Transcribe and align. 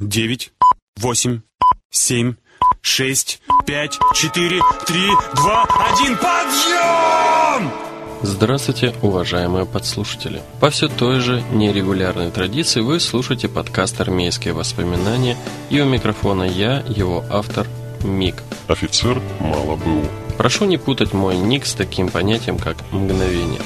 девять, 0.00 0.50
восемь, 0.96 1.40
семь, 1.90 2.34
шесть, 2.80 3.40
пять, 3.66 3.98
четыре, 4.14 4.60
три, 4.86 5.06
два, 5.36 5.64
один, 5.64 6.16
подъем! 6.16 7.70
Здравствуйте, 8.22 8.94
уважаемые 9.02 9.66
подслушатели! 9.66 10.42
По 10.60 10.70
все 10.70 10.88
той 10.88 11.20
же 11.20 11.42
нерегулярной 11.52 12.30
традиции 12.30 12.80
вы 12.80 12.98
слушаете 12.98 13.48
подкаст 13.48 14.00
«Армейские 14.00 14.54
воспоминания» 14.54 15.36
и 15.68 15.80
у 15.80 15.84
микрофона 15.84 16.44
я, 16.44 16.82
его 16.88 17.24
автор, 17.30 17.66
Мик. 18.02 18.42
Офицер 18.66 19.20
мало 19.40 19.76
был. 19.76 20.06
Прошу 20.38 20.64
не 20.64 20.78
путать 20.78 21.12
мой 21.12 21.36
ник 21.36 21.66
с 21.66 21.74
таким 21.74 22.08
понятием, 22.08 22.56
как 22.58 22.76
«мгновение». 22.92 23.60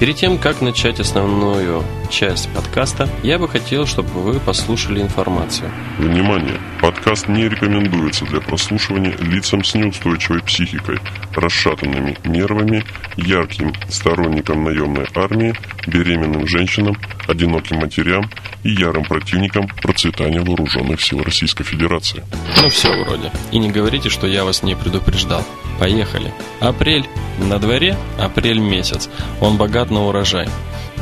Перед 0.00 0.16
тем, 0.16 0.38
как 0.38 0.62
начать 0.62 0.98
основную 0.98 1.84
часть 2.08 2.48
подкаста, 2.54 3.06
я 3.22 3.38
бы 3.38 3.46
хотел, 3.46 3.84
чтобы 3.84 4.08
вы 4.08 4.40
послушали 4.40 5.02
информацию. 5.02 5.70
Внимание! 5.98 6.58
Подкаст 6.80 7.28
не 7.28 7.46
рекомендуется 7.46 8.24
для 8.24 8.40
прослушивания 8.40 9.14
лицам 9.18 9.62
с 9.62 9.74
неустойчивой 9.74 10.42
психикой, 10.42 10.98
расшатанными 11.34 12.16
нервами, 12.24 12.82
ярким 13.16 13.74
сторонникам 13.90 14.64
наемной 14.64 15.04
армии, 15.14 15.54
беременным 15.86 16.46
женщинам, 16.46 16.96
одиноким 17.28 17.76
матерям 17.76 18.30
и 18.62 18.70
ярым 18.70 19.04
противникам 19.04 19.68
процветания 19.68 20.40
вооруженных 20.40 21.00
сил 21.00 21.22
Российской 21.22 21.64
Федерации. 21.64 22.24
Ну 22.62 22.68
все 22.68 22.92
вроде. 23.04 23.30
И 23.52 23.58
не 23.58 23.70
говорите, 23.70 24.08
что 24.08 24.26
я 24.26 24.44
вас 24.44 24.62
не 24.62 24.74
предупреждал. 24.74 25.44
Поехали. 25.78 26.32
Апрель. 26.60 27.06
На 27.38 27.58
дворе 27.58 27.96
апрель 28.18 28.58
месяц. 28.58 29.08
Он 29.40 29.56
богат 29.56 29.90
на 29.90 30.06
урожай. 30.06 30.48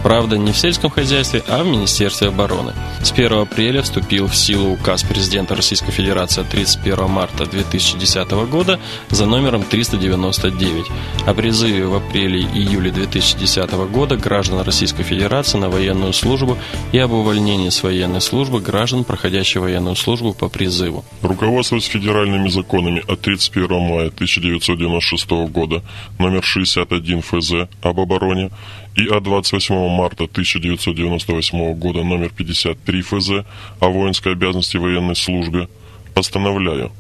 Правда, 0.02 0.38
не 0.38 0.52
в 0.52 0.57
сельском 0.57 0.91
хозяйстве, 0.91 1.43
а 1.48 1.62
в 1.62 1.66
Министерстве 1.66 2.29
обороны. 2.29 2.73
С 3.02 3.12
1 3.12 3.33
апреля 3.33 3.83
вступил 3.83 4.27
в 4.27 4.37
силу 4.37 4.73
указ 4.73 5.02
президента 5.02 5.55
Российской 5.55 5.91
Федерации 5.91 6.45
31 6.48 7.09
марта 7.09 7.47
2010 7.47 8.30
года 8.51 8.79
за 9.10 9.27
номером 9.27 9.63
399 9.63 10.87
о 11.27 11.35
призыве 11.35 11.87
в 11.87 11.95
апреле 11.95 12.40
и 12.40 12.59
июле 12.59 12.90
2010 12.90 13.71
года 13.90 14.16
граждан 14.16 14.60
Российской 14.60 15.02
Федерации 15.02 15.59
на 15.59 15.68
военную 15.68 16.12
службу 16.12 16.59
и 16.93 16.99
об 16.99 17.12
увольнении 17.12 17.71
с 17.71 17.83
военной 17.83 18.21
службы 18.21 18.60
граждан, 18.60 19.05
проходящих 19.05 19.62
военную 19.62 19.96
службу 19.96 20.33
по 20.33 20.49
призыву. 20.49 21.05
Руководствуясь 21.23 21.85
федеральными 21.85 22.49
законами 22.49 23.02
от 23.09 23.21
31 23.21 23.80
мая 23.80 24.09
1996 24.09 25.30
года 25.51 25.83
номер 26.18 26.43
61 26.45 27.23
ФЗ 27.23 27.68
об 27.83 28.01
обороне 28.01 28.51
и 28.96 29.06
от 29.06 29.22
28 29.22 29.74
марта 29.88 30.24
1998 30.24 31.74
года 31.74 32.02
номер 32.02 32.30
53 32.30 33.02
ФЗ 33.02 33.30
о 33.80 33.88
воинской 33.88 34.32
обязанности 34.32 34.76
военной 34.76 35.16
службе, 35.16 35.68
постановляю 36.14 36.90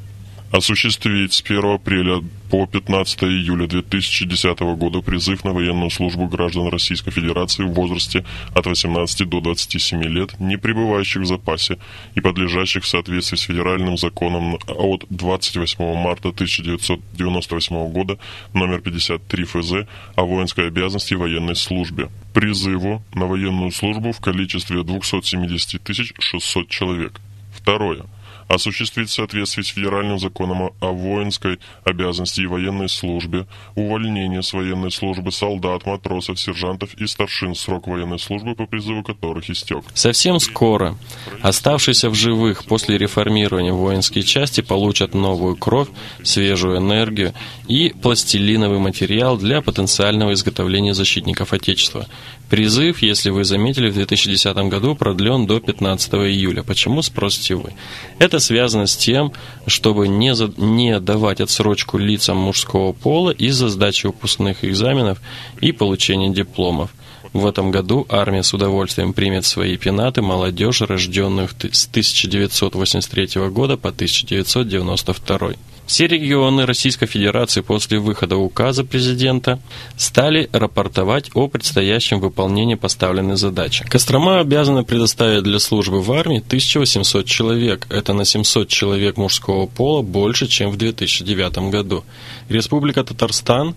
осуществить 0.50 1.32
с 1.32 1.42
1 1.42 1.64
апреля 1.74 2.22
по 2.50 2.66
15 2.66 3.24
июля 3.24 3.66
2010 3.66 4.60
года 4.60 5.00
призыв 5.00 5.44
на 5.44 5.52
военную 5.52 5.90
службу 5.90 6.26
граждан 6.26 6.68
Российской 6.68 7.10
Федерации 7.10 7.64
в 7.64 7.72
возрасте 7.72 8.24
от 8.54 8.66
18 8.66 9.28
до 9.28 9.40
27 9.40 10.02
лет, 10.04 10.40
не 10.40 10.56
пребывающих 10.56 11.22
в 11.22 11.26
запасе 11.26 11.78
и 12.14 12.20
подлежащих 12.20 12.84
в 12.84 12.88
соответствии 12.88 13.36
с 13.36 13.42
федеральным 13.42 13.98
законом 13.98 14.58
от 14.66 15.04
28 15.10 15.94
марта 15.94 16.30
1998 16.30 17.92
года 17.92 18.18
номер 18.54 18.80
53 18.80 19.44
ФЗ 19.44 19.72
о 20.16 20.22
воинской 20.22 20.68
обязанности 20.68 21.12
и 21.12 21.16
военной 21.16 21.56
службе. 21.56 22.08
Призыву 22.32 23.02
на 23.14 23.26
военную 23.26 23.70
службу 23.72 24.12
в 24.12 24.20
количестве 24.20 24.82
270 24.82 25.82
600 26.20 26.68
человек. 26.68 27.20
Второе 27.52 28.04
осуществить 28.48 29.10
в 29.10 29.12
соответствии 29.12 29.62
с 29.62 29.68
федеральным 29.68 30.18
законом 30.18 30.72
о 30.80 30.92
воинской 30.92 31.58
обязанности 31.84 32.40
и 32.40 32.46
военной 32.46 32.88
службе, 32.88 33.46
увольнение 33.74 34.42
с 34.42 34.52
военной 34.52 34.90
службы 34.90 35.30
солдат, 35.32 35.86
матросов, 35.86 36.40
сержантов 36.40 36.94
и 36.94 37.06
старшин, 37.06 37.54
срок 37.54 37.86
военной 37.86 38.18
службы 38.18 38.54
по 38.54 38.66
призыву 38.66 39.02
которых 39.02 39.48
истек. 39.50 39.84
Совсем 39.94 40.40
скоро 40.40 40.96
оставшиеся 41.42 42.10
в 42.10 42.14
живых 42.14 42.64
после 42.64 42.98
реформирования 42.98 43.72
воинские 43.72 44.24
части 44.24 44.60
получат 44.60 45.14
новую 45.14 45.56
кровь, 45.56 45.88
свежую 46.22 46.78
энергию 46.78 47.34
и 47.66 47.90
пластилиновый 47.90 48.78
материал 48.78 49.36
для 49.36 49.60
потенциального 49.60 50.32
изготовления 50.32 50.94
защитников 50.94 51.52
Отечества. 51.52 52.06
Призыв, 52.50 53.02
если 53.02 53.28
вы 53.28 53.44
заметили, 53.44 53.90
в 53.90 53.94
2010 53.94 54.56
году 54.68 54.94
продлен 54.94 55.46
до 55.46 55.60
15 55.60 56.14
июля. 56.14 56.62
Почему, 56.62 57.02
спросите 57.02 57.56
вы? 57.56 57.74
Это 58.18 58.38
связано 58.38 58.86
с 58.86 58.96
тем, 58.96 59.32
чтобы 59.66 60.08
не, 60.08 60.34
за, 60.34 60.50
не 60.56 60.98
давать 60.98 61.40
отсрочку 61.40 61.98
лицам 61.98 62.38
мужского 62.38 62.92
пола 62.92 63.30
из-за 63.30 63.68
сдачи 63.68 64.06
выпускных 64.06 64.64
экзаменов 64.64 65.20
и 65.60 65.72
получения 65.72 66.30
дипломов. 66.30 66.90
В 67.32 67.46
этом 67.46 67.70
году 67.70 68.06
армия 68.08 68.42
с 68.42 68.54
удовольствием 68.54 69.12
примет 69.12 69.44
свои 69.44 69.76
пенаты 69.76 70.22
молодежи, 70.22 70.86
рожденных 70.86 71.52
с 71.72 71.86
1983 71.86 73.48
года 73.48 73.76
по 73.76 73.90
1992. 73.90 75.52
Все 75.88 76.06
регионы 76.06 76.66
Российской 76.66 77.06
Федерации 77.06 77.62
после 77.62 77.98
выхода 77.98 78.36
указа 78.36 78.84
президента 78.84 79.58
стали 79.96 80.50
рапортовать 80.52 81.30
о 81.32 81.48
предстоящем 81.48 82.20
выполнении 82.20 82.74
поставленной 82.74 83.36
задачи. 83.36 83.86
Кострома 83.88 84.40
обязана 84.40 84.84
предоставить 84.84 85.44
для 85.44 85.58
службы 85.58 86.02
в 86.02 86.12
армии 86.12 86.42
1800 86.46 87.24
человек. 87.24 87.86
Это 87.88 88.12
на 88.12 88.26
700 88.26 88.68
человек 88.68 89.16
мужского 89.16 89.64
пола 89.64 90.02
больше, 90.02 90.46
чем 90.46 90.70
в 90.70 90.76
2009 90.76 91.70
году. 91.70 92.04
Республика 92.50 93.02
Татарстан 93.02 93.74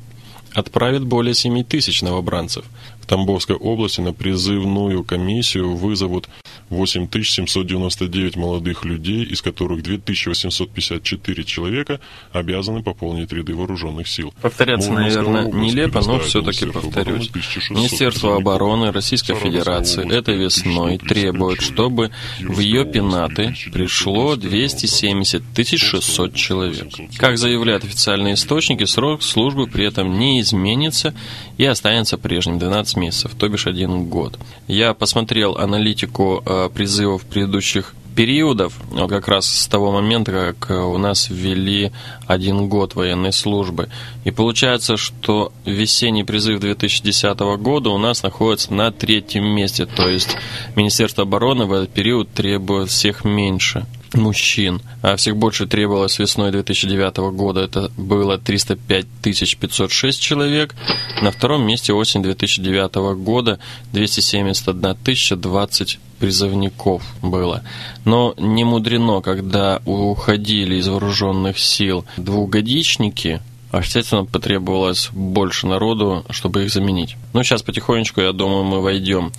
отправит 0.54 1.06
более 1.06 1.34
7 1.34 1.64
тысяч 1.64 2.02
новобранцев. 2.02 2.66
В 3.02 3.06
Тамбовской 3.06 3.56
области 3.56 4.00
на 4.00 4.14
призывную 4.14 5.04
комиссию 5.04 5.76
вызовут 5.76 6.30
8799 6.72 8.36
молодых 8.36 8.86
людей, 8.86 9.24
из 9.24 9.42
которых 9.42 9.84
2854 9.84 11.44
человека 11.44 12.00
обязаны 12.32 12.82
пополнить 12.82 13.32
ряды 13.32 13.54
вооруженных 13.54 14.08
сил. 14.08 14.34
Повторяться, 14.42 14.92
наверное, 14.92 15.52
нелепо, 15.52 16.02
но 16.06 16.20
все-таки 16.20 16.66
повторюсь. 16.66 17.30
Министерство 17.70 18.38
обороны 18.38 18.92
Российской 18.92 19.36
Федерации 19.36 20.10
этой 20.12 20.38
весной 20.38 20.98
требует, 20.98 21.62
чтобы 21.62 22.12
в 22.40 22.60
ее 22.60 22.86
пенаты 22.86 23.54
пришло 23.72 24.36
270 24.36 25.44
600 25.78 26.34
человек. 26.34 26.88
Как 27.18 27.38
заявляют 27.38 27.84
официальные 27.84 28.36
источники, 28.36 28.86
срок 28.86 29.24
службы 29.24 29.68
при 29.68 29.86
этом 29.86 30.18
не 30.18 30.42
изменится 30.42 31.14
и 31.58 31.66
останется 31.66 32.18
прежним 32.18 32.60
12 32.60 32.98
месяцев, 32.98 33.34
то 33.38 33.48
бишь 33.48 33.68
один 33.68 34.06
год. 34.06 34.40
Я 34.68 34.94
посмотрел 34.94 35.58
аналитику 35.58 36.42
э, 36.46 36.61
призывов 36.70 37.24
предыдущих 37.24 37.94
периодов, 38.16 38.74
как 39.08 39.30
раз 39.30 39.46
с 39.46 39.68
того 39.68 39.92
момента, 39.92 40.54
как 40.60 40.86
у 40.86 40.98
нас 40.98 41.30
ввели 41.30 41.92
один 42.28 42.68
год 42.68 42.94
военной 42.94 43.32
службы. 43.32 43.88
И 44.26 44.32
получается, 44.32 44.98
что 44.98 45.54
весенний 45.66 46.26
призыв 46.26 46.60
2010 46.60 47.40
года 47.40 47.90
у 47.90 47.98
нас 47.98 48.22
находится 48.22 48.74
на 48.74 48.92
третьем 48.92 49.46
месте, 49.46 49.86
то 49.86 50.10
есть 50.10 50.36
Министерство 50.76 51.24
обороны 51.24 51.66
в 51.66 51.72
этот 51.72 51.92
период 51.92 52.30
требует 52.34 52.90
всех 52.90 53.24
меньше 53.24 53.86
мужчин, 54.14 54.82
а 55.02 55.16
всех 55.16 55.38
больше 55.38 55.68
требовалось 55.68 56.20
весной 56.20 56.52
2009 56.52 57.18
года. 57.34 57.62
Это 57.62 57.92
было 57.98 58.38
305 58.38 59.06
506 59.22 60.22
человек. 60.22 60.76
На 61.22 61.32
втором 61.32 61.66
месте 61.66 61.94
осень 61.94 62.24
2009 62.24 63.16
года 63.18 63.60
271 63.94 65.42
020 65.42 66.00
призывников 66.20 67.04
было. 67.22 67.64
Но 68.06 68.34
не 68.38 68.64
мудрено, 68.64 69.22
когда 69.22 69.82
уходили 69.86 70.76
из 70.76 70.88
вооруженных 70.88 71.58
сил 71.58 72.06
двухгодичники, 72.18 73.42
естественно, 73.74 74.26
потребовалось 74.26 75.10
больше 75.14 75.66
народу, 75.66 76.26
чтобы 76.30 76.64
их 76.64 76.72
заменить. 76.72 77.16
Ну, 77.34 77.44
сейчас 77.44 77.64
потихонечку, 77.64 78.22
я 78.22 78.34
думаю, 78.34 78.64
мы 78.64 78.82
войдем, 78.82 79.32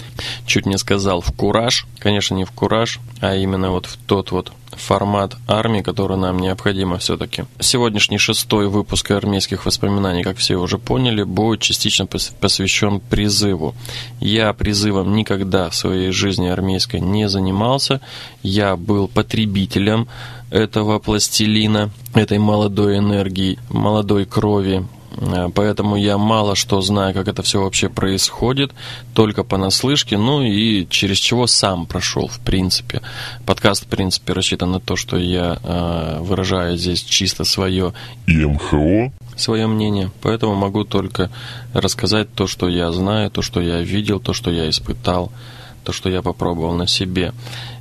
чуть 0.46 0.66
не 0.66 0.78
сказал, 0.78 1.20
в 1.20 1.32
кураж. 1.32 1.86
Конечно, 1.98 2.34
не 2.34 2.44
в 2.44 2.50
кураж, 2.50 2.98
а 3.20 3.36
именно 3.36 3.70
вот 3.70 3.86
в 3.86 3.96
тот 3.96 4.32
вот 4.32 4.52
формат 4.76 5.36
армии, 5.46 5.82
который 5.82 6.16
нам 6.16 6.38
необходимо 6.38 6.98
все-таки. 6.98 7.44
Сегодняшний 7.60 8.18
шестой 8.18 8.68
выпуск 8.68 9.10
армейских 9.10 9.66
воспоминаний, 9.66 10.22
как 10.22 10.36
все 10.38 10.56
уже 10.56 10.78
поняли, 10.78 11.22
будет 11.22 11.60
частично 11.60 12.06
посвящен 12.06 13.00
призыву. 13.00 13.74
Я 14.20 14.52
призывом 14.52 15.14
никогда 15.14 15.70
в 15.70 15.74
своей 15.74 16.10
жизни 16.10 16.48
армейской 16.48 17.00
не 17.00 17.28
занимался. 17.28 18.00
Я 18.42 18.76
был 18.76 19.08
потребителем 19.08 20.08
этого 20.50 20.98
пластилина, 20.98 21.90
этой 22.14 22.38
молодой 22.38 22.98
энергии, 22.98 23.58
молодой 23.70 24.26
крови, 24.26 24.86
поэтому 25.54 25.96
я 25.96 26.18
мало 26.18 26.54
что 26.56 26.80
знаю, 26.80 27.14
как 27.14 27.28
это 27.28 27.42
все 27.42 27.62
вообще 27.62 27.88
происходит, 27.88 28.72
только 29.14 29.44
понаслышке, 29.44 30.16
ну 30.18 30.42
и 30.42 30.86
через 30.88 31.18
чего 31.18 31.46
сам 31.46 31.86
прошел, 31.86 32.28
в 32.28 32.40
принципе. 32.40 33.00
Подкаст, 33.46 33.84
в 33.84 33.88
принципе, 33.88 34.32
рассчитан 34.32 34.72
на 34.72 34.80
то, 34.80 34.96
что 34.96 35.16
я 35.16 35.58
э, 35.62 36.18
выражаю 36.20 36.76
здесь 36.76 37.02
чисто 37.02 37.44
свое 37.44 37.92
ИМХО, 38.26 39.12
свое 39.36 39.66
мнение, 39.66 40.10
поэтому 40.22 40.54
могу 40.54 40.84
только 40.84 41.30
рассказать 41.74 42.32
то, 42.34 42.46
что 42.46 42.68
я 42.68 42.92
знаю, 42.92 43.30
то, 43.30 43.42
что 43.42 43.60
я 43.60 43.80
видел, 43.80 44.20
то, 44.20 44.32
что 44.32 44.50
я 44.50 44.68
испытал, 44.68 45.32
то, 45.82 45.92
что 45.92 46.08
я 46.08 46.22
попробовал 46.22 46.74
на 46.74 46.86
себе. 46.86 47.32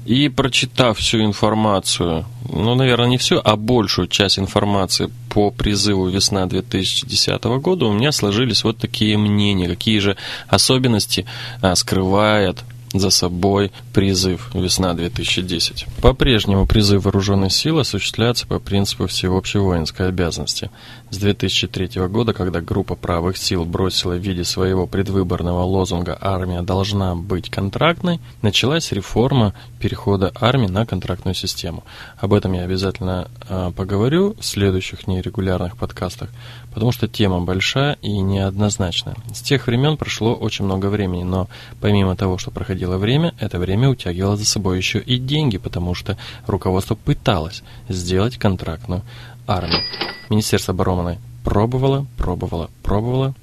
И 0.06 0.30
прочитав 0.30 0.98
всю 0.98 1.24
информацию, 1.24 2.26
ну, 2.50 2.76
наверное, 2.76 3.08
не 3.08 3.18
всю, 3.18 3.40
а 3.44 3.56
большую 3.56 4.08
часть 4.08 4.40
информации 4.40 5.12
по 5.30 5.52
призыву 5.52 6.08
«Весна 6.08 6.48
2010 6.48 7.44
года», 7.44 7.86
у 7.86 7.94
меня 7.94 8.12
сложились 8.12 8.64
вот 8.64 8.78
такие 8.78 9.18
мнения, 9.18 9.68
какие 9.68 10.00
же 10.00 10.18
особенности 10.48 11.26
а, 11.62 11.76
скрывает 11.76 12.64
за 12.94 13.10
собой 13.10 13.72
призыв 13.94 14.54
«Весна 14.54 14.94
2010». 14.94 15.88
По-прежнему 16.02 16.66
призыв 16.66 17.06
вооруженных 17.06 17.54
сил 17.54 17.80
осуществляется 17.80 18.48
по 18.48 18.60
принципу 18.60 19.08
всеобщей 19.08 19.60
воинской 19.60 20.08
обязанности. 20.08 20.70
С 21.10 21.18
2003 21.18 22.08
года, 22.08 22.34
когда 22.34 22.62
группа 22.62 22.96
правых 22.96 23.38
сил 23.38 23.66
бросила 23.66 24.14
в 24.14 24.20
виде 24.20 24.44
своего 24.44 24.88
предвыборного 24.88 25.64
лозунга 25.64 26.18
«Армия 26.20 26.62
должна 26.62 27.16
быть 27.16 27.50
контрактной», 27.50 28.20
началась 28.42 28.92
реформа 28.92 29.54
перехода 29.80 30.32
армии 30.40 30.68
на 30.68 30.86
контрактную 30.86 31.36
систему. 31.36 31.84
Об 32.18 32.34
этом 32.34 32.54
я 32.54 32.64
обязательно 32.64 33.30
э, 33.50 33.72
поговорю 33.76 34.36
в 34.40 34.46
следующих 34.46 35.08
нерегулярных 35.08 35.78
подкастах, 35.78 36.30
потому 36.74 36.92
что 36.92 37.08
тема 37.08 37.42
большая 37.42 37.98
и 38.02 38.12
неоднозначная. 38.12 39.16
С 39.34 39.42
тех 39.42 39.68
времен 39.68 39.98
прошло 39.98 40.34
очень 40.34 40.66
много 40.66 40.88
времени, 40.88 41.24
но 41.24 41.48
помимо 41.80 42.16
того, 42.16 42.38
что 42.38 42.52
проходило 42.52 42.98
время, 42.98 43.34
это 43.40 43.60
время 43.60 43.90
утягивало 43.90 44.38
за 44.38 44.46
собой 44.46 44.78
еще 44.78 45.00
и 45.00 45.18
деньги, 45.18 45.58
потому 45.58 45.94
что 45.94 46.18
руководство 46.48 46.96
пыталось 46.96 47.64
сделать 47.90 48.38
контрактную 48.38 49.04
армию. 49.48 49.82
Министерство 50.30 50.74
обороны 50.74 51.20
пробовало, 51.44 52.06
пробовало, 52.18 52.70
пробовало, 52.84 53.36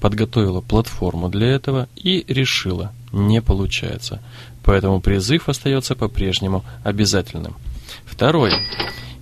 подготовило 0.00 0.60
платформу 0.60 1.28
для 1.28 1.48
этого 1.48 1.88
и 1.96 2.24
решило, 2.28 2.92
не 3.12 3.42
получается. 3.42 4.20
Поэтому 4.62 5.00
призыв 5.00 5.48
остается 5.48 5.96
по-прежнему 5.96 6.64
обязательным. 6.84 7.56
Второе. 8.04 8.52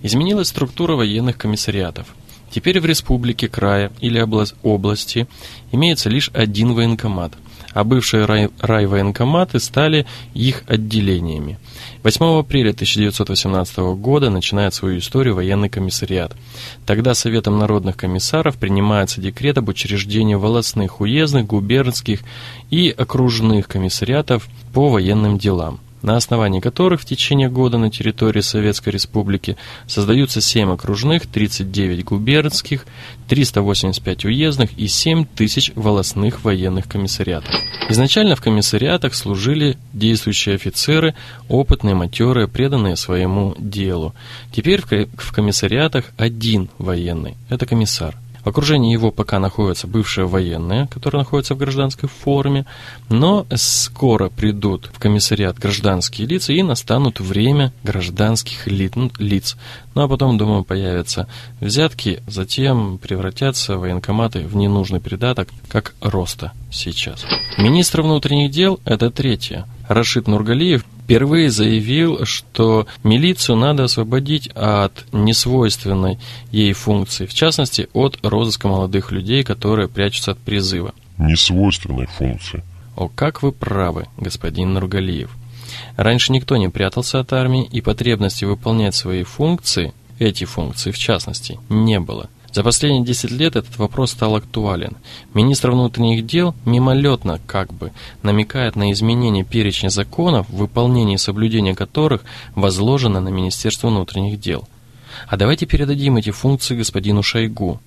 Изменилась 0.01 0.49
структура 0.49 0.95
военных 0.95 1.37
комиссариатов. 1.37 2.07
Теперь 2.51 2.79
в 2.79 2.85
республике, 2.85 3.47
края 3.47 3.91
или 3.99 4.19
области 4.63 5.27
имеется 5.71 6.09
лишь 6.09 6.31
один 6.33 6.73
военкомат, 6.73 7.33
а 7.73 7.83
бывшие 7.83 8.25
рай, 8.25 8.49
райвоенкоматы 8.59 9.59
стали 9.59 10.05
их 10.33 10.63
отделениями. 10.67 11.59
8 12.03 12.39
апреля 12.39 12.71
1918 12.71 13.77
года 13.97 14.29
начинает 14.29 14.73
свою 14.73 14.99
историю 14.99 15.35
военный 15.35 15.69
комиссариат. 15.69 16.35
Тогда 16.85 17.13
Советом 17.13 17.59
народных 17.59 17.97
комиссаров 17.97 18.57
принимается 18.57 19.21
декрет 19.21 19.57
об 19.57 19.69
учреждении 19.69 20.35
волостных, 20.35 21.01
уездных, 21.01 21.45
губернских 21.45 22.21
и 22.71 22.89
окружных 22.89 23.67
комиссариатов 23.67 24.47
по 24.73 24.89
военным 24.89 25.37
делам 25.37 25.79
на 26.01 26.15
основании 26.15 26.59
которых 26.59 27.01
в 27.01 27.05
течение 27.05 27.49
года 27.49 27.77
на 27.77 27.89
территории 27.89 28.41
Советской 28.41 28.89
Республики 28.89 29.57
создаются 29.87 30.41
7 30.41 30.71
окружных, 30.71 31.27
39 31.27 32.05
губернских, 32.05 32.85
385 33.27 34.25
уездных 34.25 34.77
и 34.77 34.87
7 34.87 35.25
тысяч 35.25 35.71
волостных 35.75 36.43
военных 36.43 36.87
комиссариатов. 36.87 37.53
Изначально 37.89 38.35
в 38.35 38.41
комиссариатах 38.41 39.13
служили 39.13 39.77
действующие 39.93 40.55
офицеры, 40.55 41.15
опытные, 41.47 41.95
матерые, 41.95 42.47
преданные 42.47 42.95
своему 42.95 43.55
делу. 43.57 44.13
Теперь 44.51 44.81
в 44.81 45.31
комиссариатах 45.31 46.05
один 46.17 46.69
военный– 46.77 47.35
это 47.49 47.65
комиссар– 47.65 48.15
в 48.43 48.47
окружении 48.49 48.93
его 48.93 49.11
пока 49.11 49.39
находятся 49.39 49.87
бывшие 49.87 50.27
военные, 50.27 50.87
которые 50.87 51.19
находятся 51.19 51.55
в 51.55 51.57
гражданской 51.57 52.09
форме, 52.09 52.65
но 53.09 53.45
скоро 53.55 54.29
придут 54.29 54.89
в 54.93 54.99
комиссариат 54.99 55.57
гражданские 55.57 56.27
лица 56.27 56.53
и 56.53 56.63
настанут 56.63 57.19
время 57.19 57.73
гражданских 57.83 58.67
лиц. 58.67 59.57
Ну 59.95 60.03
а 60.03 60.07
потом, 60.07 60.37
думаю, 60.37 60.63
появятся 60.63 61.27
взятки, 61.59 62.21
затем 62.27 62.97
превратятся 62.97 63.77
военкоматы 63.77 64.45
в 64.45 64.55
ненужный 64.55 64.99
придаток, 64.99 65.49
как 65.69 65.93
роста 66.01 66.51
сейчас. 66.71 67.25
Министр 67.57 68.01
внутренних 68.01 68.51
дел– 68.51 68.79
это 68.85 69.09
третье. 69.11 69.65
Рашид 69.87 70.27
Нургалиев 70.27 70.85
впервые 71.09 71.49
заявил, 71.49 72.23
что 72.25 72.85
милицию 73.03 73.55
надо 73.57 73.85
освободить 73.85 74.47
от 74.53 75.05
несвойственной 75.11 76.19
ей 76.51 76.73
функции, 76.73 77.25
в 77.25 77.33
частности, 77.33 77.89
от 77.93 78.19
розыска 78.21 78.67
молодых 78.67 79.11
людей, 79.11 79.43
которые 79.43 79.87
прячутся 79.87 80.31
от 80.31 80.37
призыва. 80.37 80.93
Несвойственной 81.17 82.05
функции. 82.05 82.63
О, 82.95 83.07
как 83.09 83.41
вы 83.41 83.51
правы, 83.51 84.05
господин 84.17 84.73
Нургалиев. 84.73 85.31
Раньше 85.97 86.31
никто 86.31 86.57
не 86.57 86.69
прятался 86.69 87.19
от 87.19 87.33
армии, 87.33 87.65
и 87.65 87.81
потребности 87.81 88.45
выполнять 88.45 88.93
свои 88.93 89.23
функции, 89.23 89.93
эти 90.19 90.43
функции 90.43 90.91
в 90.91 90.97
частности, 90.99 91.59
не 91.69 91.99
было– 91.99 92.29
за 92.51 92.63
последние 92.63 93.03
10 93.03 93.31
лет 93.31 93.55
этот 93.55 93.77
вопрос 93.77 94.11
стал 94.11 94.35
актуален. 94.35 94.97
Министр 95.33 95.71
внутренних 95.71 96.25
дел 96.25 96.55
мимолетно, 96.65 97.39
как 97.45 97.73
бы, 97.73 97.91
намекает 98.23 98.75
на 98.75 98.91
изменение 98.91 99.43
перечня 99.43 99.89
законов, 99.89 100.49
выполнение 100.49 101.15
и 101.15 101.19
соблюдение 101.19 101.75
которых 101.75 102.23
возложено 102.55 103.19
на 103.19 103.29
Министерство 103.29 103.89
внутренних 103.89 104.39
дел. 104.39 104.67
А 105.27 105.37
давайте 105.37 105.65
передадим 105.65 106.17
эти 106.17 106.31
функции 106.31 106.75
господину 106.75 107.21
Шойгу. 107.21 107.79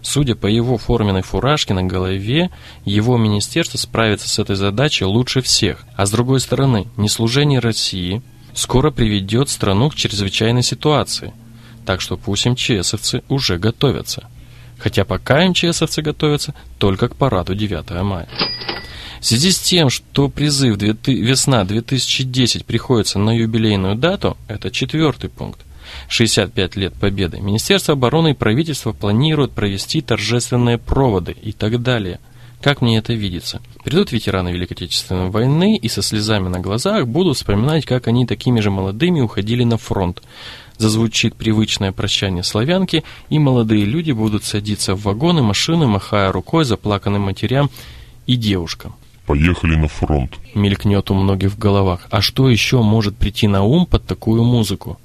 Судя 0.00 0.34
по 0.34 0.46
его 0.46 0.78
форменной 0.78 1.22
фуражке 1.22 1.74
на 1.74 1.82
голове, 1.82 2.50
его 2.84 3.16
министерство 3.16 3.78
справится 3.78 4.28
с 4.28 4.38
этой 4.38 4.56
задачей 4.56 5.04
лучше 5.04 5.42
всех. 5.42 5.84
А 5.96 6.06
с 6.06 6.10
другой 6.10 6.40
стороны, 6.40 6.86
неслужение 6.96 7.58
России 7.58 8.22
скоро 8.54 8.90
приведет 8.90 9.48
страну 9.48 9.90
к 9.90 9.94
чрезвычайной 9.94 10.62
ситуации– 10.62 11.32
так 11.84 12.00
что 12.00 12.16
пусть 12.16 12.46
МЧСовцы 12.46 13.22
уже 13.28 13.58
готовятся. 13.58 14.28
Хотя 14.78 15.04
пока 15.04 15.46
МЧСовцы 15.46 16.02
готовятся 16.02 16.54
только 16.78 17.08
к 17.08 17.16
параду 17.16 17.54
9 17.54 18.02
мая. 18.02 18.28
В 19.20 19.24
связи 19.24 19.52
с 19.52 19.60
тем, 19.60 19.88
что 19.88 20.28
призыв 20.28 20.76
«Весна 21.06 21.62
2010» 21.62 22.64
приходится 22.64 23.20
на 23.20 23.30
юбилейную 23.30 23.94
дату, 23.94 24.36
это 24.48 24.72
четвертый 24.72 25.30
пункт, 25.30 25.60
65 26.08 26.76
лет 26.76 26.94
Победы, 26.94 27.38
Министерство 27.40 27.92
обороны 27.92 28.32
и 28.32 28.34
правительство 28.34 28.92
планируют 28.92 29.52
провести 29.52 30.00
торжественные 30.00 30.78
проводы 30.78 31.36
и 31.40 31.52
так 31.52 31.80
далее. 31.82 32.18
Как 32.62 32.80
мне 32.80 32.98
это 32.98 33.12
видится? 33.12 33.60
Придут 33.84 34.12
ветераны 34.12 34.50
Великой 34.50 34.74
Отечественной 34.74 35.30
войны 35.30 35.76
и 35.76 35.88
со 35.88 36.00
слезами 36.00 36.48
на 36.48 36.60
глазах 36.60 37.08
будут 37.08 37.36
вспоминать, 37.36 37.84
как 37.84 38.06
они 38.06 38.24
такими 38.24 38.60
же 38.60 38.70
молодыми 38.70 39.20
уходили 39.20 39.64
на 39.64 39.76
фронт 39.76 40.22
зазвучит 40.78 41.34
привычное 41.36 41.92
прощание 41.92 42.42
славянки, 42.42 43.04
и 43.30 43.38
молодые 43.38 43.84
люди 43.84 44.12
будут 44.12 44.44
садиться 44.44 44.94
в 44.94 45.02
вагоны, 45.02 45.42
машины, 45.42 45.86
махая 45.86 46.32
рукой 46.32 46.64
заплаканным 46.64 47.22
матерям 47.22 47.70
и 48.26 48.36
девушкам. 48.36 48.94
Поехали 49.26 49.76
на 49.76 49.88
фронт. 49.88 50.32
Мелькнет 50.54 51.10
у 51.10 51.14
многих 51.14 51.52
в 51.52 51.58
головах. 51.58 52.08
А 52.10 52.20
что 52.20 52.50
еще 52.50 52.82
может 52.82 53.16
прийти 53.16 53.46
на 53.46 53.62
ум 53.62 53.86
под 53.86 54.04
такую 54.04 54.42
музыку? 54.42 54.98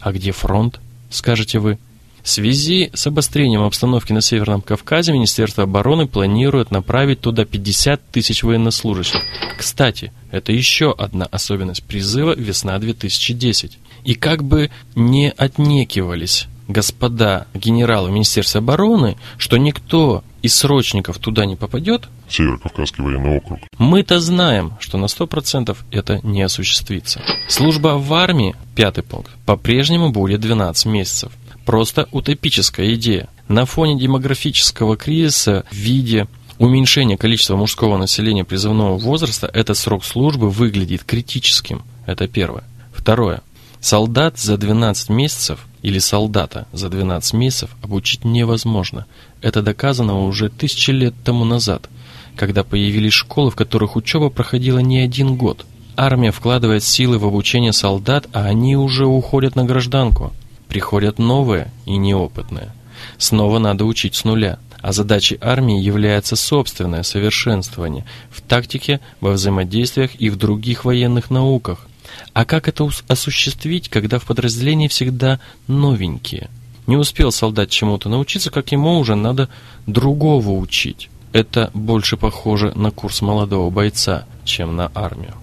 А 0.00 0.12
где 0.12 0.30
фронт, 0.30 0.80
скажете 1.10 1.58
вы? 1.58 1.78
В 2.24 2.30
связи 2.30 2.90
с 2.94 3.06
обострением 3.06 3.64
обстановки 3.64 4.14
на 4.14 4.22
Северном 4.22 4.62
Кавказе 4.62 5.12
Министерство 5.12 5.64
обороны 5.64 6.06
планирует 6.06 6.70
направить 6.70 7.20
туда 7.20 7.44
50 7.44 8.00
тысяч 8.10 8.42
военнослужащих. 8.42 9.20
Кстати, 9.58 10.10
это 10.30 10.50
еще 10.50 10.90
одна 10.96 11.26
особенность 11.26 11.84
призыва 11.84 12.34
«Весна-2010». 12.34 13.72
И 14.04 14.14
как 14.14 14.42
бы 14.42 14.70
не 14.94 15.30
отнекивались 15.36 16.48
господа 16.66 17.46
генералы 17.52 18.10
Министерства 18.10 18.60
обороны, 18.60 19.18
что 19.36 19.58
никто 19.58 20.24
из 20.40 20.54
срочников 20.56 21.18
туда 21.18 21.44
не 21.44 21.56
попадет, 21.56 22.08
Северо-Кавказский 22.28 23.04
военный 23.04 23.36
округ. 23.36 23.60
Мы-то 23.76 24.18
знаем, 24.18 24.72
что 24.80 24.96
на 24.96 25.06
100% 25.06 25.76
это 25.90 26.20
не 26.22 26.40
осуществится. 26.40 27.20
Служба 27.48 27.98
в 27.98 28.12
армии, 28.14 28.56
пятый 28.74 29.04
пункт, 29.04 29.30
по-прежнему 29.44 30.10
будет 30.10 30.40
12 30.40 30.86
месяцев. 30.86 31.32
Просто 31.64 32.08
утопическая 32.12 32.94
идея. 32.94 33.28
На 33.48 33.66
фоне 33.66 33.98
демографического 33.98 34.96
кризиса 34.96 35.64
в 35.70 35.74
виде 35.74 36.26
уменьшения 36.58 37.16
количества 37.16 37.56
мужского 37.56 37.96
населения 37.98 38.44
призывного 38.44 38.96
возраста 38.96 39.50
этот 39.52 39.76
срок 39.76 40.04
службы 40.04 40.50
выглядит 40.50 41.04
критическим. 41.04 41.82
Это 42.06 42.28
первое. 42.28 42.64
Второе. 42.92 43.42
Солдат 43.80 44.38
за 44.38 44.56
12 44.56 45.10
месяцев 45.10 45.66
или 45.82 45.98
солдата 45.98 46.66
за 46.72 46.88
12 46.88 47.34
месяцев 47.34 47.70
обучить 47.82 48.24
невозможно. 48.24 49.06
Это 49.42 49.60
доказано 49.60 50.24
уже 50.24 50.48
тысячи 50.48 50.90
лет 50.90 51.14
тому 51.22 51.44
назад, 51.44 51.90
когда 52.36 52.64
появились 52.64 53.12
школы, 53.12 53.50
в 53.50 53.56
которых 53.56 53.96
учеба 53.96 54.30
проходила 54.30 54.78
не 54.78 55.00
один 55.00 55.36
год. 55.36 55.66
Армия 55.96 56.32
вкладывает 56.32 56.82
силы 56.82 57.18
в 57.18 57.26
обучение 57.26 57.72
солдат, 57.72 58.26
а 58.32 58.44
они 58.44 58.76
уже 58.76 59.06
уходят 59.06 59.54
на 59.54 59.64
гражданку. 59.64 60.32
Приходят 60.68 61.18
новые 61.18 61.70
и 61.86 61.96
неопытные. 61.96 62.72
Снова 63.18 63.58
надо 63.58 63.84
учить 63.84 64.14
с 64.14 64.24
нуля. 64.24 64.58
А 64.80 64.92
задачей 64.92 65.38
армии 65.40 65.80
является 65.80 66.36
собственное 66.36 67.04
совершенствование 67.04 68.04
в 68.28 68.42
тактике, 68.42 69.00
во 69.20 69.32
взаимодействиях 69.32 70.14
и 70.20 70.28
в 70.28 70.36
других 70.36 70.84
военных 70.84 71.30
науках. 71.30 71.86
А 72.34 72.44
как 72.44 72.68
это 72.68 72.86
осуществить, 73.08 73.88
когда 73.88 74.18
в 74.18 74.24
подразделении 74.24 74.88
всегда 74.88 75.40
новенькие? 75.68 76.50
Не 76.86 76.98
успел 76.98 77.32
солдат 77.32 77.70
чему-то 77.70 78.10
научиться, 78.10 78.50
как 78.50 78.72
ему 78.72 78.98
уже 78.98 79.14
надо 79.14 79.48
другого 79.86 80.50
учить. 80.50 81.08
Это 81.32 81.70
больше 81.72 82.18
похоже 82.18 82.72
на 82.74 82.90
курс 82.90 83.22
молодого 83.22 83.70
бойца, 83.70 84.26
чем 84.44 84.76
на 84.76 84.92
армию. 84.94 85.34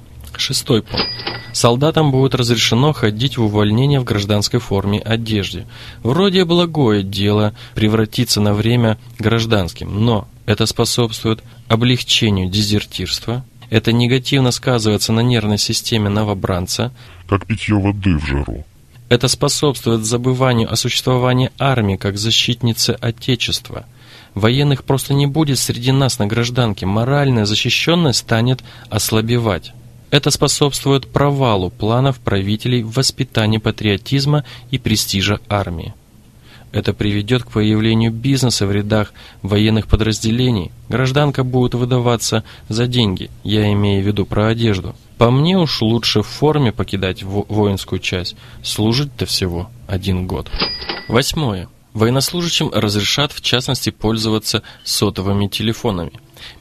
Шестой 0.42 0.82
пункт. 0.82 1.06
Солдатам 1.54 2.12
будет 2.12 2.34
разрешено 2.34 2.94
ходить 2.94 3.38
в 3.38 3.44
увольнение 3.44 4.00
в 4.00 4.04
гражданской 4.04 4.60
форме 4.60 5.00
одежде. 5.00 5.68
Вроде 6.02 6.46
благое 6.46 7.04
дело 7.04 7.54
превратиться 7.76 8.42
на 8.42 8.56
время 8.56 8.98
гражданским, 9.20 10.04
но 10.04 10.28
это 10.48 10.66
способствует 10.66 11.44
облегчению 11.68 12.50
дезертирства, 12.50 13.46
это 13.70 13.94
негативно 13.94 14.50
сказывается 14.50 15.14
на 15.14 15.20
нервной 15.20 15.60
системе 15.60 16.10
новобранца. 16.10 16.92
Как 17.30 17.46
питье 17.46 17.78
воды 17.78 18.18
в 18.18 18.26
жару. 18.26 18.66
Это 19.10 19.28
способствует 19.28 20.04
забыванию 20.06 20.74
о 20.74 20.76
существовании 20.76 21.52
армии 21.60 21.98
как 21.98 22.18
защитницы 22.18 22.98
Отечества. 23.00 23.86
Военных 24.34 24.86
просто 24.86 25.14
не 25.14 25.28
будет 25.28 25.60
среди 25.60 25.92
нас 25.92 26.18
на 26.18 26.26
гражданке, 26.26 26.88
моральная 26.88 27.46
защищенность 27.46 28.20
станет 28.20 28.64
ослабевать. 28.90 29.74
Это 30.12 30.30
способствует 30.30 31.08
провалу 31.08 31.70
планов 31.70 32.20
правителей 32.20 32.84
в 32.84 32.92
воспитании 32.92 33.58
патриотизма 33.58 34.44
и 34.70 34.78
престижа 34.78 35.40
армии. 35.48 35.94
Это 36.74 36.94
приведет 36.94 37.44
к 37.44 37.52
появлению 37.52 38.12
бизнеса 38.12 38.66
в 38.66 38.72
рядах 38.72 39.14
военных 39.42 39.88
подразделений. 39.88 40.72
Гражданка 40.90 41.44
будет 41.44 41.74
выдаваться 41.74 42.44
за 42.70 42.88
деньги, 42.88 43.30
я 43.44 43.72
имею 43.74 44.04
в 44.04 44.08
виду 44.08 44.26
про 44.26 44.48
одежду. 44.48 44.96
По 45.18 45.32
мне 45.32 45.58
уж 45.58 45.82
лучше 45.82 46.24
в 46.24 46.28
форме 46.28 46.72
покидать 46.72 47.24
во 47.24 47.46
воинскую 47.48 48.00
часть. 48.00 48.36
Служить-то 48.64 49.26
всего 49.26 49.70
один 49.88 50.28
год. 50.28 50.50
Восьмое. 51.08 51.68
Военнослужащим 51.94 52.70
разрешат 52.74 53.34
в 53.34 53.42
частности 53.42 53.90
пользоваться 53.90 54.64
сотовыми 54.84 55.48
телефонами. 55.48 56.14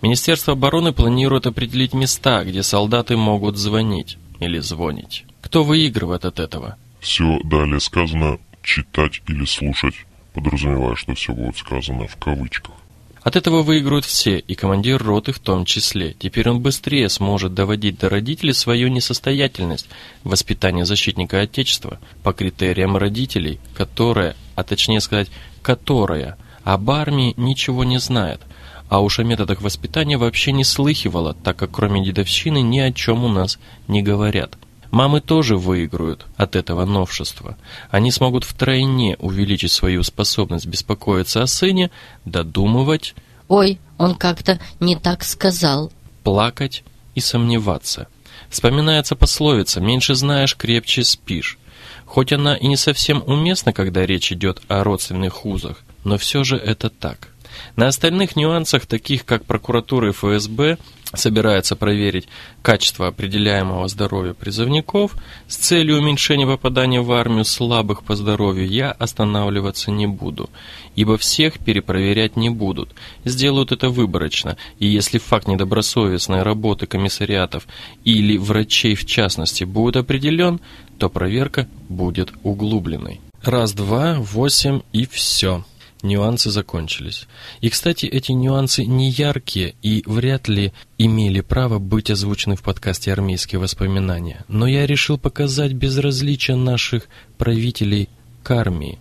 Министерство 0.03 0.53
обороны 0.53 0.93
планирует 0.93 1.47
определить 1.47 1.93
места, 1.93 2.45
где 2.45 2.63
солдаты 2.63 3.17
могут 3.17 3.57
звонить 3.57 4.19
или 4.39 4.59
звонить. 4.59 5.25
Кто 5.41 5.65
выигрывает 5.65 6.25
от 6.25 6.39
этого? 6.39 6.77
Все 7.01 7.39
далее 7.45 7.81
сказано 7.81 8.39
читать 8.63 9.23
или 9.27 9.45
слушать, 9.45 9.95
подразумевая, 10.35 10.97
что 10.97 11.15
все 11.15 11.33
будет 11.33 11.57
сказано 11.57 12.07
в 12.07 12.17
кавычках. 12.17 12.75
От 13.23 13.37
этого 13.37 13.63
выиграют 13.63 14.07
все, 14.07 14.39
и 14.39 14.55
командир 14.55 15.03
роты 15.03 15.33
в 15.33 15.39
том 15.39 15.67
числе. 15.67 16.15
Теперь 16.19 16.49
он 16.49 16.61
быстрее 16.61 17.11
сможет 17.11 17.53
доводить 17.53 17.99
до 17.99 18.09
родителей 18.09 18.55
свою 18.55 18.89
несостоятельность 18.89 19.89
в 20.25 20.31
воспитании 20.31 20.85
защитника 20.85 21.41
Отечества 21.41 21.99
по 22.23 22.33
критериям 22.33 22.97
родителей, 22.97 23.61
которая, 23.75 24.37
а 24.55 24.63
точнее 24.63 25.01
сказать, 25.01 25.31
которая 25.61 26.39
об 26.65 26.91
армии 26.91 27.35
ничего 27.37 27.85
не 27.85 27.99
знает, 27.99 28.41
а 28.91 29.01
уж 29.01 29.21
о 29.21 29.23
методах 29.23 29.63
воспитания 29.63 30.19
вообще 30.19 30.51
не 30.51 30.65
слыхивала, 30.65 31.33
так 31.33 31.57
как 31.57 31.71
кроме 31.71 32.05
дедовщины 32.05 32.61
ни 32.61 32.81
о 32.81 32.93
чем 32.93 33.25
у 33.25 33.29
нас 33.29 33.59
не 33.87 34.03
говорят. 34.03 34.59
Мамы 34.91 35.21
тоже 35.21 35.57
выиграют 35.57 36.27
от 36.37 36.57
этого 36.57 36.85
новшества. 36.85 37.57
Они 37.91 38.11
смогут 38.11 38.43
втройне 38.43 39.17
увеличить 39.21 39.71
свою 39.71 40.03
способность 40.03 40.67
беспокоиться 40.67 41.41
о 41.41 41.47
сыне, 41.47 41.93
додумывать... 42.25 43.15
«Ой, 43.47 43.79
он 43.97 44.17
как-то 44.17 44.59
не 44.81 44.97
так 44.97 45.23
сказал». 45.23 45.93
Плакать 46.25 46.83
и 47.15 47.21
сомневаться. 47.21 48.09
Вспоминается 48.49 49.15
пословица 49.15 49.81
«меньше 49.81 50.17
знаешь, 50.17 50.57
крепче 50.57 51.05
спишь». 51.05 51.59
Хоть 52.07 52.33
она 52.33 52.57
и 52.57 52.67
не 52.67 52.77
совсем 52.77 53.23
уместна, 53.25 53.73
когда 53.73 54.05
речь 54.05 54.33
идет 54.33 54.61
о 54.67 54.83
родственных 54.83 55.47
узах, 55.47 55.85
но 56.03 56.19
все 56.19 56.43
же 56.43 56.57
это 56.57 56.91
так. 56.91 57.29
На 57.77 57.89
остальных 57.89 58.37
нюансах, 58.37 58.87
таких 58.87 59.25
как 59.25 59.45
прокуратура 59.45 60.09
и 60.09 60.13
ФСБ, 60.13 60.79
собирается 61.15 61.77
проверить 61.77 62.29
качество 62.63 63.09
определяемого 63.09 63.89
здоровья 63.89 64.33
призывников 64.33 65.17
с 65.49 65.57
целью 65.57 65.99
уменьшения 65.99 66.47
попадания 66.47 67.01
в 67.01 67.11
армию 67.13 67.45
слабых 67.45 68.05
по 68.05 68.15
здоровью, 68.15 68.69
я 68.69 68.93
останавливаться 68.93 69.91
не 69.91 70.07
буду, 70.07 70.51
ибо 70.95 71.17
всех 71.19 71.59
перепроверять 71.59 72.37
не 72.37 72.51
будут. 72.51 72.95
Сделают 73.25 73.73
это 73.73 73.89
выборочно, 73.89 74.57
и 74.79 74.87
если 74.87 75.19
факт 75.19 75.49
недобросовестной 75.49 76.43
работы 76.43 76.87
комиссариатов 76.87 77.67
или 78.05 78.37
врачей 78.37 78.95
в 78.95 79.05
частности 79.07 79.65
будет 79.65 79.97
определен, 79.97 80.61
то 80.99 81.09
проверка 81.09 81.69
будет 81.89 82.33
углубленной. 82.43 83.21
Раз, 83.43 83.73
два, 83.73 84.17
восемь 84.21 84.83
и 84.93 85.07
все 85.07 85.65
нюансы 86.03 86.51
закончились. 86.51 87.27
И, 87.61 87.71
кстати, 87.71 88.07
эти 88.07 88.33
нюансы 88.33 88.85
не 88.85 89.11
яркие 89.11 89.75
и 89.83 90.03
вряд 90.07 90.49
ли 90.49 90.73
имели 90.99 91.41
право 91.41 91.79
быть 91.79 92.11
озвучены 92.11 92.57
в 92.57 92.63
подкасте 92.63 93.13
«Армейские 93.13 93.59
воспоминания». 93.59 94.45
Но 94.49 94.67
я 94.67 94.87
решил 94.87 95.19
показать 95.19 95.73
безразличие 95.73 96.57
наших 96.57 97.09
правителей 97.39 98.09
к 98.43 98.51
армии. 98.51 98.99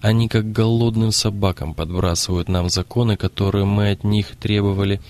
Они 0.00 0.28
как 0.28 0.52
голодным 0.52 1.12
собакам 1.12 1.72
подбрасывают 1.72 2.48
нам 2.48 2.68
законы, 2.68 3.16
которые 3.16 3.64
мы 3.64 3.90
от 3.90 4.04
них 4.04 4.36
требовали 4.36 5.00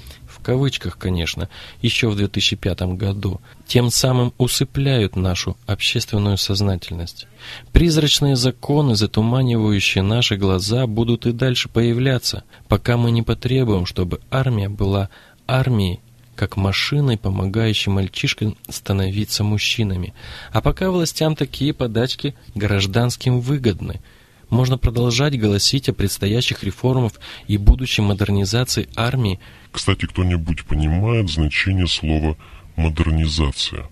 кавычках, 0.45 0.99
конечно, 0.99 1.49
еще 1.83 2.09
в 2.09 2.17
2005 2.17 2.83
году, 2.97 3.41
тем 3.67 3.91
самым 3.91 4.33
усыпляют 4.39 5.17
нашу 5.17 5.57
общественную 5.67 6.39
сознательность. 6.39 7.27
Призрачные 7.73 8.37
законы, 8.37 8.95
затуманивающие 8.95 10.03
наши 10.03 10.37
глаза, 10.37 10.87
будут 10.87 11.27
и 11.27 11.33
дальше 11.33 11.69
появляться, 11.69 12.45
пока 12.69 12.97
мы 12.97 13.11
не 13.11 13.23
потребуем, 13.23 13.87
чтобы 13.87 14.21
армия 14.31 14.69
была 14.69 15.09
армией, 15.47 16.01
как 16.37 16.57
машиной, 16.57 17.17
помогающей 17.17 17.91
мальчишкам 17.91 18.57
становиться 18.69 19.45
мужчинами. 19.45 20.15
А 20.53 20.61
пока 20.61 20.91
властям 20.91 21.37
такие 21.37 21.73
подачки 21.73 22.35
гражданским 22.55 23.41
выгодны– 23.41 24.01
можно 24.55 24.79
продолжать 24.79 25.39
голосить 25.39 25.89
о 25.89 25.93
предстоящих 25.93 26.63
реформах 26.63 27.13
и 27.49 27.59
будущей 27.59 28.03
модернизации 28.03 28.89
армии. 28.97 29.41
Кстати, 29.73 30.07
кто-нибудь 30.07 30.65
понимает 30.65 31.29
значение 31.29 31.89
слова 31.89 32.37
«модернизация»? 32.77 33.89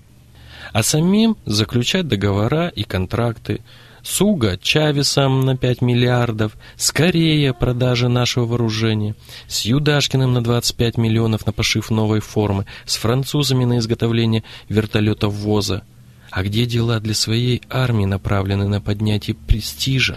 А 0.73 0.83
самим 0.83 1.37
заключать 1.45 2.07
договора 2.07 2.69
и 2.69 2.85
контракты 2.85 3.61
с 4.03 4.21
Уго 4.21 4.57
Чавесом 4.57 5.41
на 5.41 5.57
5 5.57 5.83
миллиардов, 5.83 6.53
с 6.77 6.93
Кореей 6.93 7.53
продажи 7.53 8.09
нашего 8.09 8.47
вооружения, 8.47 9.15
с 9.49 9.65
Юдашкиным 9.65 10.33
на 10.33 10.43
25 10.43 10.97
миллионов 10.97 11.45
на 11.47 11.53
пошив 11.53 11.91
новой 11.91 12.21
формы, 12.21 12.67
с 12.87 12.97
французами 12.97 13.65
на 13.65 13.79
изготовление 13.79 14.45
вертолетов 14.69 15.35
ВОЗа– 15.35 15.83
а 16.33 16.43
где 16.43 16.65
дела 16.65 16.99
для 16.99 17.13
своей 17.13 17.61
армии 17.69 18.07
направлены 18.07 18.67
на 18.67 18.81
поднятие 18.81 19.37
престижа? 19.37 20.17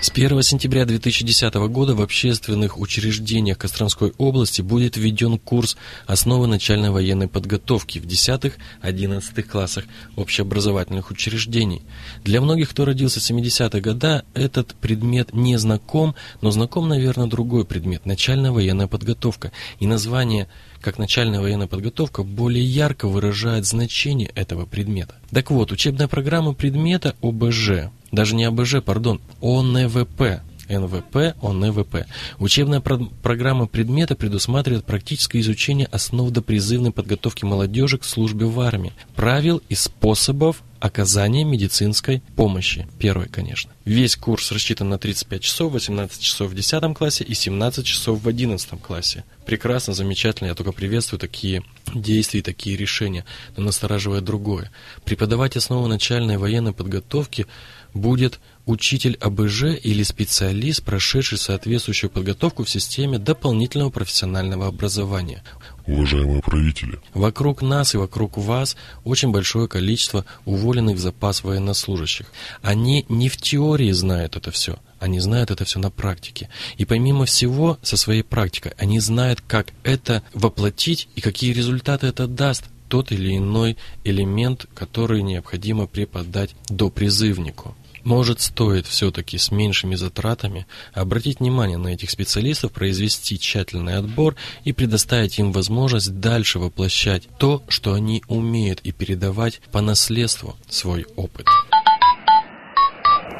С 0.00 0.10
1 0.10 0.42
сентября 0.42 0.84
2010 0.84 1.54
года 1.54 1.96
в 1.96 2.02
общественных 2.02 2.78
учреждениях 2.78 3.58
Костромской 3.58 4.12
области 4.16 4.62
будет 4.62 4.96
введен 4.96 5.38
курс 5.38 5.76
«Основы 6.06 6.46
начальной 6.46 6.90
военной 6.90 7.26
подготовки» 7.26 7.98
в 7.98 8.06
10-11 8.06 9.42
классах 9.42 9.86
общеобразовательных 10.14 11.10
учреждений. 11.10 11.82
Для 12.22 12.40
многих, 12.40 12.70
кто 12.70 12.84
родился 12.84 13.18
в 13.18 13.28
70-е 13.28 13.80
годы, 13.80 14.22
этот 14.34 14.76
предмет 14.76 15.34
не 15.34 15.56
знаком, 15.58 16.14
но 16.42 16.52
знаком, 16.52 16.88
наверное, 16.88 17.26
другой 17.26 17.64
предмет– 17.64 18.02
начальная 18.06 18.52
военная 18.52 18.86
подготовка. 18.86 19.50
И 19.80 19.88
название 19.88 20.46
как 20.80 20.98
начальная 20.98 21.40
военная 21.40 21.66
подготовка 21.66 22.22
более 22.22 22.64
ярко 22.64 23.08
выражает 23.08 23.66
значение 23.66 24.30
этого 24.34 24.66
предмета. 24.66 25.16
Так 25.30 25.50
вот, 25.50 25.72
учебная 25.72 26.08
программа 26.08 26.54
предмета 26.54 27.14
ОБЖ, 27.22 27.90
даже 28.12 28.34
не 28.34 28.44
ОБЖ, 28.44 28.82
пардон, 28.84 29.20
ОНВП, 29.40 30.40
НВП, 30.68 31.36
ОНВП. 31.42 32.06
Учебная 32.38 32.80
про 32.80 32.98
программа 33.22 33.66
предмета 33.66 34.16
предусматривает 34.16 34.84
практическое 34.84 35.40
изучение 35.40 35.86
основ 35.86 36.30
допризывной 36.30 36.92
подготовки 36.92 37.44
молодежи 37.44 37.98
к 37.98 38.04
службе 38.04 38.46
в 38.46 38.60
армии, 38.60 38.92
правил 39.14 39.62
и 39.68 39.74
способов 39.74 40.62
оказание 40.80 41.44
медицинской 41.44 42.22
помощи. 42.36 42.86
Первый, 42.98 43.28
конечно. 43.28 43.72
Весь 43.84 44.16
курс 44.16 44.52
рассчитан 44.52 44.88
на 44.88 44.98
35 44.98 45.42
часов, 45.42 45.72
18 45.72 46.20
часов 46.20 46.50
в 46.50 46.54
10 46.54 46.96
классе 46.96 47.24
и 47.24 47.34
17 47.34 47.84
часов 47.84 48.22
в 48.22 48.28
11 48.28 48.80
классе. 48.80 49.24
Прекрасно, 49.46 49.94
замечательно, 49.94 50.48
я 50.48 50.54
только 50.54 50.72
приветствую 50.72 51.20
такие 51.20 51.62
действия, 51.94 52.42
такие 52.42 52.76
решения, 52.76 53.24
но 53.56 53.64
настораживает 53.64 54.24
другое. 54.24 54.70
Преподавать 55.04 55.56
основы 55.56 55.88
начальной 55.88 56.36
военной 56.36 56.72
подготовки 56.72 57.46
будет 57.94 58.40
учитель 58.66 59.16
АБЖ 59.20 59.78
или 59.82 60.02
специалист, 60.02 60.82
прошедший 60.82 61.38
соответствующую 61.38 62.10
подготовку 62.10 62.64
в 62.64 62.70
системе 62.70 63.18
дополнительного 63.18 63.90
профессионального 63.90 64.66
образования. 64.66 65.42
Уважаемые 65.86 66.42
правители, 66.42 66.98
вокруг 67.14 67.62
нас 67.62 67.94
и 67.94 67.96
вокруг 67.96 68.36
вас 68.36 68.76
очень 69.04 69.30
большое 69.30 69.68
количество 69.68 70.24
уволенных 70.44 70.96
в 70.96 71.00
запас 71.00 71.44
военнослужащих. 71.44 72.26
Они 72.60 73.06
не 73.08 73.28
в 73.28 73.36
теории 73.36 73.92
знают 73.92 74.36
это 74.36 74.50
все, 74.50 74.80
они 74.98 75.20
знают 75.20 75.52
это 75.52 75.64
все 75.64 75.78
на 75.78 75.90
практике. 75.90 76.50
И 76.76 76.84
помимо 76.84 77.24
всего, 77.24 77.78
со 77.82 77.96
своей 77.96 78.22
практикой, 78.22 78.72
они 78.78 78.98
знают, 78.98 79.40
как 79.46 79.68
это 79.84 80.24
воплотить 80.34 81.08
и 81.14 81.20
какие 81.20 81.52
результаты 81.52 82.08
это 82.08 82.26
даст 82.26 82.64
тот 82.88 83.12
или 83.12 83.36
иной 83.36 83.76
элемент, 84.04 84.66
который 84.74 85.22
необходимо 85.22 85.86
преподать 85.86 86.54
до 86.68 86.90
призывнику. 86.90 87.76
Может, 88.06 88.40
стоит 88.40 88.86
все-таки 88.86 89.36
с 89.36 89.50
меньшими 89.50 89.96
затратами 89.96 90.68
обратить 90.94 91.40
внимание 91.40 91.76
на 91.76 91.88
этих 91.88 92.08
специалистов, 92.10 92.70
произвести 92.70 93.36
тщательный 93.36 93.96
отбор 93.96 94.36
и 94.62 94.72
предоставить 94.72 95.40
им 95.40 95.50
возможность 95.50 96.20
дальше 96.20 96.60
воплощать 96.60 97.24
то, 97.40 97.64
что 97.66 97.94
они 97.94 98.22
умеют, 98.28 98.78
и 98.82 98.92
передавать 98.92 99.60
по 99.72 99.80
наследству 99.80 100.54
свой 100.68 101.04
опыт. 101.16 101.46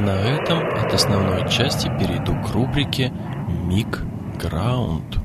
На 0.01 0.19
этом 0.19 0.59
от 0.59 0.93
основной 0.93 1.49
части 1.49 1.87
перейду 1.87 2.35
к 2.43 2.51
рубрике 2.51 3.13
«Миг 3.69 4.01
Граунд». 4.37 5.19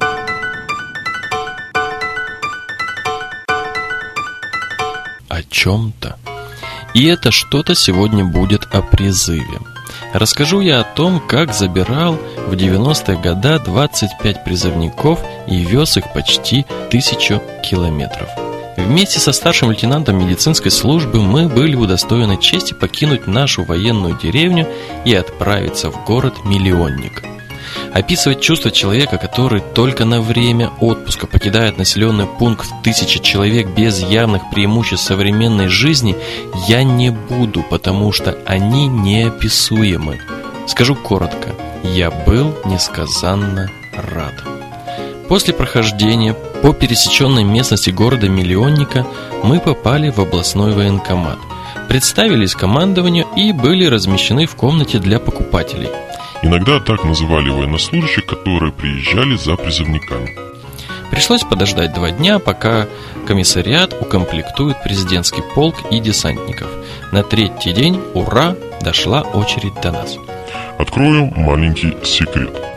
О 5.29 5.43
чем-то 5.50 6.19
и 6.93 7.05
это 7.05 7.31
что-то 7.31 7.75
сегодня 7.75 8.25
будет 8.25 8.67
о 8.71 8.81
призыве. 8.81 9.60
Расскажу 10.13 10.60
я 10.60 10.81
о 10.81 10.83
том, 10.83 11.19
как 11.19 11.53
забирал 11.53 12.17
в 12.48 12.53
90-е 12.53 13.17
годы 13.17 13.60
25 13.60 14.43
призывников 14.43 15.19
и 15.48 15.63
вез 15.63 15.98
их 15.98 16.12
почти 16.13 16.65
тысячу 16.89 17.41
километров. 17.63 18.29
Вместе 18.77 19.19
со 19.19 19.31
старшим 19.31 19.69
лейтенантом 19.69 20.17
медицинской 20.17 20.71
службы 20.71 21.21
мы 21.21 21.48
были 21.48 21.75
удостоены 21.75 22.38
чести 22.38 22.74
покинуть 22.74 23.27
нашу 23.27 23.63
военную 23.63 24.17
деревню 24.17 24.67
и 25.05 25.13
отправиться 25.13 25.91
в 25.91 26.05
город-миллионник– 26.05 27.24
Описывать 27.93 28.39
чувства 28.39 28.71
человека, 28.71 29.17
который 29.17 29.62
только 29.75 30.05
на 30.05 30.21
время 30.21 30.71
отпуска 30.79 31.27
покидает 31.27 31.77
населенный 31.77 32.25
пункт 32.25 32.65
в 32.65 32.81
тысячи 32.83 33.19
человек 33.19 33.67
без 33.67 34.01
явных 34.01 34.50
преимуществ 34.50 35.05
современной 35.05 35.67
жизни, 35.67 36.15
я 36.69 36.83
не 36.83 37.10
буду, 37.12 37.63
потому 37.69 38.13
что 38.13 38.38
они 38.45 38.88
неописуемы. 38.88 40.21
Скажу 40.67 40.95
коротко, 40.95 41.50
я 41.83 42.12
был 42.12 42.55
несказанно 42.63 43.69
рад. 43.93 44.36
После 45.27 45.53
прохождения 45.53 46.33
по 46.62 46.71
пересеченной 46.71 47.43
местности 47.43 47.89
города-миллионника 47.89 49.05
мы 49.43 49.60
попали 49.60 50.12
в 50.12 50.19
областной 50.19 50.71
военкомат, 50.71 51.39
представились 51.89 52.55
командованию 52.55 53.27
и 53.36 53.51
были 53.51 53.86
размещены 53.86 54.45
в 54.45 54.55
комнате 54.55 55.00
для 55.00 55.19
покупателей– 55.19 55.89
Иногда 56.43 56.79
так 56.79 57.03
называли 57.03 57.50
военнослужащих, 57.50 58.25
которые 58.25 58.71
приезжали 58.71 59.36
за 59.36 59.55
призывниками. 59.55 60.36
Пришлось 61.12 61.43
подождать 61.43 61.93
два 61.93 62.10
дня, 62.12 62.39
пока 62.39 62.88
комиссариат 63.27 63.93
укомплектует 64.00 64.81
президентский 64.81 65.43
полк 65.53 65.75
и 65.91 66.00
десантников. 66.00 66.69
На 67.12 67.21
третий 67.21 67.74
день, 67.74 68.00
ура, 68.13 68.55
дошла 68.81 69.21
очередь 69.21 69.79
до 69.83 69.91
нас. 69.91 70.17
Открою 70.79 71.31
маленький 71.36 71.95
секрет. 72.03 72.71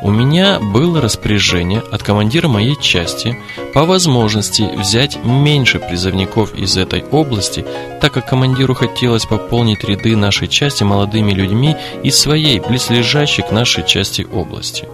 У 0.00 0.12
меня 0.12 0.60
было 0.60 1.00
распоряжение 1.00 1.82
от 1.90 2.04
командира 2.04 2.46
моей 2.46 2.76
части 2.80 3.36
по 3.74 3.84
возможности 3.84 4.62
взять 4.76 5.18
меньше 5.24 5.80
призывников 5.80 6.54
из 6.54 6.76
этой 6.76 7.04
области, 7.04 7.64
так 8.00 8.12
как 8.12 8.28
командиру 8.28 8.74
хотелось 8.74 9.26
пополнить 9.26 9.82
ряды 9.82 10.14
нашей 10.14 10.46
части 10.46 10.84
молодыми 10.84 11.32
людьми 11.32 11.76
из 12.04 12.16
своей 12.16 12.60
близлежащей 12.60 13.42
к 13.42 13.50
нашей 13.50 13.84
части 13.84 14.26
области. 14.32 14.88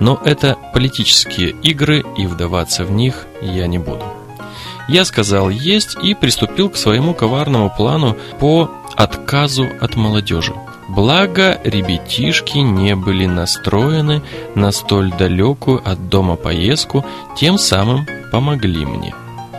Но 0.00 0.20
это 0.22 0.58
политические 0.74 1.50
игры, 1.62 2.04
и 2.18 2.26
вдаваться 2.26 2.84
в 2.84 2.90
них 2.90 3.26
я 3.40 3.66
не 3.66 3.78
буду. 3.78 4.04
Я 4.88 5.06
сказал 5.06 5.48
«есть» 5.48 5.96
и 6.02 6.14
приступил 6.14 6.68
к 6.68 6.76
своему 6.76 7.14
коварному 7.14 7.72
плану 7.74 8.16
по 8.38 8.70
отказу 8.96 9.66
от 9.80 9.96
молодежи. 9.96 10.52
Благо, 10.88 11.60
ребятишки 11.64 12.58
не 12.58 12.94
были 12.94 13.26
настроены 13.26 14.22
на 14.54 14.72
столь 14.72 15.10
далекую 15.12 15.80
от 15.84 16.08
дома 16.08 16.36
поездку, 16.36 17.04
тем 17.36 17.58
самым 17.58 18.06
помогли 18.30 18.84
мне. 18.84 19.14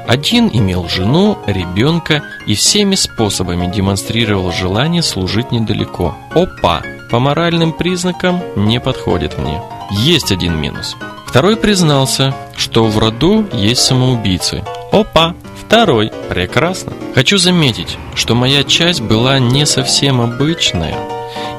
Один 0.07 0.49
имел 0.51 0.89
жену, 0.89 1.37
ребенка 1.47 2.23
и 2.45 2.55
всеми 2.55 2.95
способами 2.95 3.71
демонстрировал 3.71 4.51
желание 4.51 5.01
служить 5.01 5.51
недалеко. 5.51 6.15
Опа! 6.31 6.81
По 7.09 7.19
моральным 7.19 7.73
признакам 7.73 8.41
не 8.55 8.79
подходит 8.79 9.37
мне. 9.37 9.61
Есть 9.91 10.31
один 10.31 10.59
минус. 10.59 10.97
Второй 11.25 11.57
признался, 11.57 12.33
что 12.57 12.85
в 12.85 12.97
роду 12.97 13.45
есть 13.53 13.81
самоубийцы. 13.81 14.63
Опа! 14.91 15.35
Второй. 15.65 16.11
Прекрасно. 16.29 16.93
Хочу 17.15 17.37
заметить, 17.37 17.97
что 18.13 18.35
моя 18.35 18.63
часть 18.63 19.01
была 19.01 19.39
не 19.39 19.65
совсем 19.65 20.21
обычная. 20.21 20.95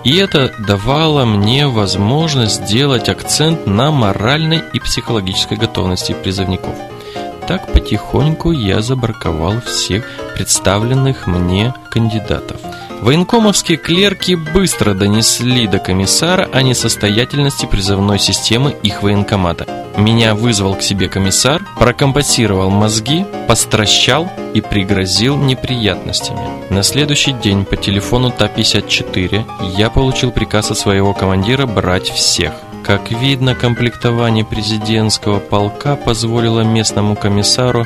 И 0.05 0.17
это 0.17 0.53
давало 0.59 1.25
мне 1.25 1.67
возможность 1.67 2.67
сделать 2.67 3.09
акцент 3.09 3.67
на 3.67 3.91
моральной 3.91 4.63
и 4.75 4.79
психологической 4.79 5.57
готовности 5.57 6.13
призывников. 6.13 6.75
Так 7.49 7.73
потихоньку 7.73 8.53
я 8.53 8.83
забраковал 8.83 9.61
всех 9.63 10.05
представленных 10.35 11.27
мне 11.27 11.75
кандидатов. 11.91 12.61
Военкомовские 13.05 13.77
клерки 13.77 14.35
быстро 14.35 14.95
донесли 14.95 15.67
до 15.67 15.79
комиссара 15.79 16.49
о 16.51 16.63
несостоятельности 16.63 17.67
призывной 17.67 18.19
системы 18.19 18.75
их 18.83 19.03
военкомата. 19.03 19.67
Меня 19.99 20.35
вызвал 20.35 20.75
к 20.75 20.81
себе 20.81 21.11
комиссар, 21.11 21.63
прокомпасировал 21.79 22.71
мозги, 22.71 23.27
постращал 23.47 24.31
и 24.55 24.63
пригрозил 24.63 25.37
неприятностями. 25.37 26.41
На 26.71 26.83
следующий 26.83 27.33
день 27.33 27.67
по 27.67 27.77
телефону 27.77 28.31
Та-54 28.31 29.75
я 29.77 29.91
получил 29.91 30.31
приказ 30.31 30.71
от 30.71 30.79
своего 30.79 31.13
командира 31.13 31.67
брать 31.67 32.09
всех. 32.09 32.55
Как 32.83 33.11
видно, 33.11 33.55
комплектование 33.55 34.47
президентского 34.47 35.41
полка 35.41 35.97
позволило 35.97 36.63
местному 36.63 37.17
комиссару 37.17 37.85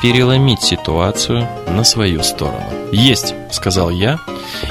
переломить 0.00 0.62
ситуацию 0.62 1.48
на 1.68 1.84
свою 1.84 2.22
сторону. 2.22 2.64
«Есть»,— 2.92 3.34
сказал 3.50 3.90
я, 3.90 4.18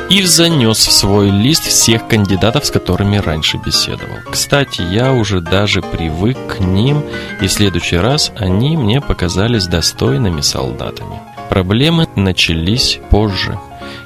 и 0.09 0.23
занес 0.23 0.87
в 0.87 0.91
свой 0.91 1.29
лист 1.29 1.63
всех 1.63 2.07
кандидатов, 2.07 2.65
с 2.65 2.71
которыми 2.71 3.17
раньше 3.17 3.57
беседовал. 3.57 4.17
Кстати, 4.31 4.81
я 4.81 5.13
уже 5.13 5.41
даже 5.41 5.81
привык 5.81 6.37
к 6.47 6.59
ним, 6.59 7.03
и 7.41 7.47
в 7.47 7.51
следующий 7.51 7.97
раз 7.97 8.31
они 8.35 8.77
мне 8.77 9.01
показались 9.01 9.67
достойными 9.67 10.41
солдатами. 10.41 11.21
Проблемы 11.49 12.07
начались 12.15 12.99
позже, 13.09 13.59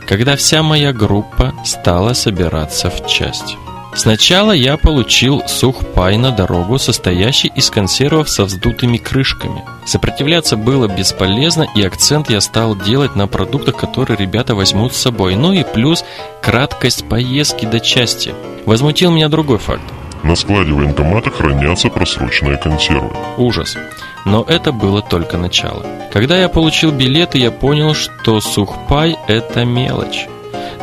когда 0.08 0.36
вся 0.36 0.62
моя 0.62 0.94
группа 0.94 1.54
стала 1.66 2.14
собираться 2.14 2.90
в 2.90 3.08
часть. 3.08 3.58
Сначала 3.94 4.54
я 4.54 4.78
получил 4.78 5.44
сухпай 5.48 6.18
на 6.18 6.32
дорогу, 6.32 6.80
состоящий 6.80 7.52
из 7.56 7.70
консервов 7.70 8.30
со 8.30 8.46
вздутыми 8.46 8.98
крышками. 8.98 9.64
Сопротивляться 9.86 10.56
было 10.56 10.88
бесполезно, 10.88 11.68
и 11.76 11.82
акцент 11.84 12.30
я 12.30 12.40
стал 12.40 12.76
делать 12.76 13.16
на 13.16 13.28
продуктах, 13.28 13.76
которые 13.76 14.18
ребята 14.18 14.56
возьмут 14.56 14.94
с 14.94 15.02
собой. 15.02 15.36
Ну 15.36 15.52
и 15.52 15.64
плюс 15.64 16.06
краткость 16.42 17.08
поездки 17.08 17.66
до 17.66 17.80
части. 17.80 18.34
Возмутил 18.66 19.12
меня 19.12 19.28
другой 19.28 19.58
факт. 19.58 19.84
На 20.24 20.36
складе 20.36 20.72
военкомата 20.72 21.30
хранятся 21.32 21.90
просроченные 21.90 22.58
консервы. 22.58 23.12
Ужас. 23.38 23.76
Но 24.24 24.46
это 24.48 24.72
было 24.72 25.02
только 25.02 25.38
начало. 25.38 25.86
Когда 26.14 26.38
я 26.38 26.48
получил 26.48 26.92
билеты, 26.92 27.40
я 27.40 27.52
понял, 27.52 27.96
что 27.96 28.40
сухпай– 28.40 29.18
это 29.28 29.66
мелочь. 29.66 30.28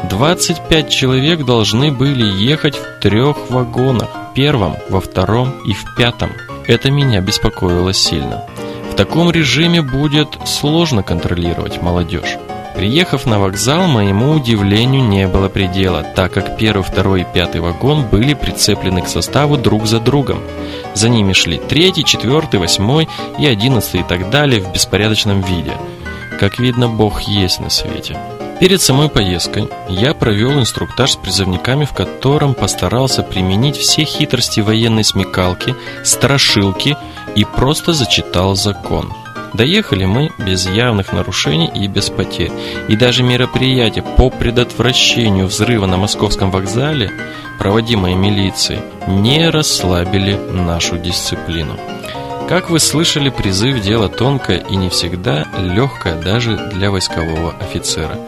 25 0.05 0.89
человек 0.89 1.45
должны 1.45 1.91
были 1.91 2.25
ехать 2.25 2.77
в 2.77 3.01
трех 3.01 3.51
вагонах. 3.51 4.09
Первом, 4.35 4.77
во 4.89 5.01
втором 5.01 5.51
и 5.67 5.73
в 5.73 5.85
пятом. 5.97 6.31
Это 6.67 6.91
меня 6.91 7.21
беспокоило 7.21 7.93
сильно. 7.93 8.45
В 8.93 8.95
таком 8.95 9.31
режиме 9.31 9.83
будет 9.83 10.39
сложно 10.47 11.03
контролировать 11.03 11.83
молодежь. 11.83 12.37
Приехав 12.77 13.27
на 13.27 13.41
вокзал, 13.41 13.89
моему 13.89 14.35
удивлению 14.35 15.03
не 15.03 15.27
было 15.27 15.49
предела, 15.49 16.05
так 16.05 16.33
как 16.33 16.57
первый, 16.57 16.85
второй 16.85 17.23
и 17.23 17.27
пятый 17.35 17.61
вагон 17.61 18.07
были 18.07 18.35
прицеплены 18.35 19.03
к 19.03 19.09
составу 19.09 19.57
друг 19.57 19.87
за 19.87 19.99
другом. 19.99 20.41
За 20.95 21.09
ними 21.09 21.33
шли 21.33 21.59
третий, 21.59 22.05
четвертый, 22.05 22.61
восьмой 22.61 23.09
и 23.37 23.47
одиннадцатый 23.47 24.03
и 24.03 24.05
так 24.05 24.31
далее 24.31 24.61
в 24.61 24.73
беспорядочном 24.73 25.41
виде. 25.41 25.73
Как 26.39 26.61
видно, 26.61 26.89
Бог 26.89 27.23
есть 27.23 27.59
на 27.59 27.69
свете. 27.69 28.17
Перед 28.61 28.83
самой 28.83 29.09
поездкой 29.09 29.69
я 29.89 30.15
провел 30.15 30.59
инструктаж 30.59 31.13
с 31.13 31.17
призывниками, 31.17 31.85
в 31.85 31.93
котором 31.93 32.55
постарался 32.55 33.23
применить 33.23 33.77
все 33.77 34.03
хитрости 34.05 34.59
военной 34.61 35.05
смекалки, 35.05 35.77
страшилки 36.05 36.97
и 37.37 37.45
просто 37.45 37.93
зачитал 37.93 38.57
закон. 38.57 39.13
Доехали 39.55 40.05
мы 40.05 40.31
без 40.39 40.67
явных 40.67 41.13
нарушений 41.13 41.71
и 41.73 41.87
без 41.87 42.11
потерь. 42.11 42.53
И 42.89 42.97
даже 42.97 43.23
мероприятия 43.23 44.03
по 44.03 44.29
предотвращению 44.29 45.47
взрыва 45.47 45.87
на 45.87 45.97
московском 45.97 46.51
вокзале, 46.51 47.13
проводимые 47.59 48.17
милицией, 48.17 48.81
не 49.07 49.49
расслабили 49.49 50.35
нашу 50.35 50.99
дисциплину. 50.99 51.79
Как 52.49 52.71
вы 52.71 52.79
слышали, 52.79 53.29
призыв– 53.29 53.79
дело 53.83 54.09
тонкое 54.09 54.65
и 54.71 54.75
не 54.75 54.89
всегда 54.89 55.47
легкое 55.59 56.19
даже 56.19 56.57
для 56.73 56.91
войскового 56.91 57.53
офицера. 57.61 58.19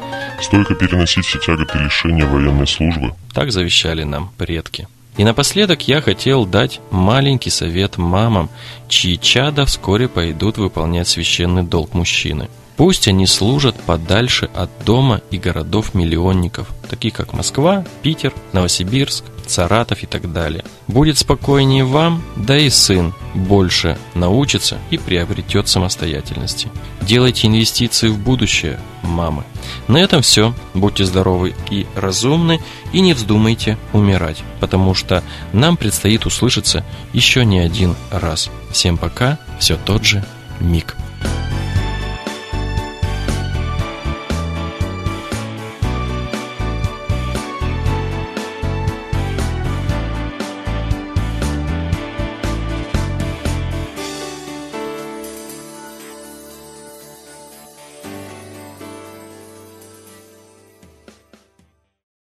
Стойко 0.42 0.74
переносить 0.74 1.24
все 1.24 1.38
тяготы 1.38 1.78
лишения 1.78 2.26
военной 2.26 2.66
службы. 2.66 3.14
Так 3.32 3.50
завещали 3.50 4.04
нам 4.04 4.30
предки. 4.36 4.88
И 5.16 5.24
напоследок 5.24 5.88
я 5.88 6.02
хотел 6.02 6.44
дать 6.44 6.80
маленький 6.90 7.48
совет 7.48 7.96
мамам, 7.96 8.50
чьи 8.88 9.18
чада 9.18 9.64
вскоре 9.64 10.06
пойдут 10.06 10.58
выполнять 10.58 11.08
священный 11.08 11.62
долг 11.62 11.94
мужчины. 11.94 12.50
Пусть 12.76 13.08
они 13.08 13.26
служат 13.26 13.74
подальше 13.80 14.50
от 14.54 14.68
дома 14.84 15.22
и 15.30 15.38
городов-миллионников, 15.38 16.68
таких 16.90 17.14
как 17.14 17.32
Москва, 17.32 17.86
Питер, 18.02 18.34
Новосибирск, 18.52 19.24
Саратов 19.46 20.02
и 20.02 20.06
так 20.06 20.30
далее. 20.30 20.62
Будет 20.88 21.16
спокойнее 21.16 21.84
вам, 21.84 22.22
да 22.36 22.58
и 22.58 22.68
сын 22.68 23.14
больше 23.34 23.98
научится 24.14 24.78
и 24.90 24.98
приобретет 24.98 25.68
самостоятельности. 25.68 26.68
Делайте 27.02 27.46
инвестиции 27.46 28.08
в 28.08 28.18
будущее, 28.18 28.78
мамы. 29.02 29.44
На 29.88 29.98
этом 29.98 30.22
все. 30.22 30.54
Будьте 30.74 31.04
здоровы 31.04 31.54
и 31.70 31.86
разумны, 31.94 32.60
и 32.92 33.00
не 33.00 33.14
вздумайте 33.14 33.78
умирать, 33.92 34.42
потому 34.60 34.94
что 34.94 35.22
нам 35.52 35.76
предстоит 35.76 36.26
услышаться 36.26 36.84
еще 37.12 37.44
не 37.44 37.60
один 37.60 37.96
раз. 38.10 38.50
Всем 38.70 38.96
пока, 38.96 39.38
все 39.58 39.76
тот 39.76 40.04
же 40.04 40.24
Миг. 40.60 40.96